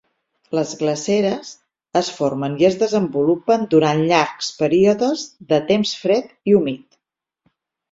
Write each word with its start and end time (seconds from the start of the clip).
Les 0.59 0.69
glaceres 0.77 1.51
es 2.01 2.09
formen 2.21 2.55
i 2.63 2.67
es 2.71 2.79
desenvolupen 2.85 3.69
durant 3.75 4.03
llargs 4.13 4.49
períodes 4.65 5.29
de 5.55 5.63
temps 5.71 5.95
fred 6.07 6.35
i 6.55 6.59
humit. 6.61 7.01